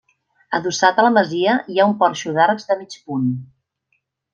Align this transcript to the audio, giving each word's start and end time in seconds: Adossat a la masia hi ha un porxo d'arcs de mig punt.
Adossat 0.59 1.01
a 1.01 1.05
la 1.07 1.11
masia 1.19 1.55
hi 1.75 1.79
ha 1.79 1.87
un 1.93 1.95
porxo 2.03 2.37
d'arcs 2.41 2.69
de 2.73 2.83
mig 2.83 3.01
punt. 3.07 3.33